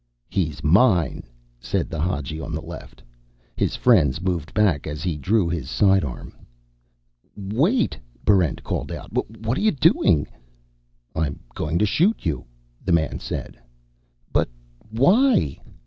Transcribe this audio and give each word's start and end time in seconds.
"He's 0.29 0.63
mine," 0.63 1.25
said 1.59 1.91
the 1.91 1.99
Hadji 2.01 2.39
on 2.41 2.55
the 2.55 2.61
left. 2.63 3.03
His 3.55 3.75
friends 3.75 4.19
moved 4.19 4.51
back 4.51 4.87
as 4.87 5.03
he 5.03 5.15
drew 5.15 5.47
his 5.47 5.69
sidearm. 5.69 6.33
"Wait!" 7.37 7.99
Barrent 8.25 8.63
called 8.63 8.91
out. 8.91 9.11
"What 9.13 9.59
are 9.59 9.61
you 9.61 9.69
doing?" 9.71 10.25
"I'm 11.15 11.39
going 11.53 11.77
to 11.77 11.85
shoot 11.85 12.25
you," 12.25 12.45
the 12.83 12.91
man 12.91 13.19
said. 13.19 13.59
"But 14.33 14.49
why?" 14.89 15.59